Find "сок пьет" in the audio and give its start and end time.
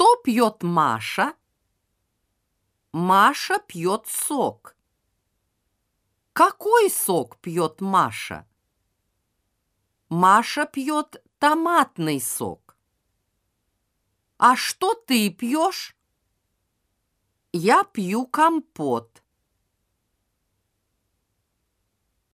6.88-7.82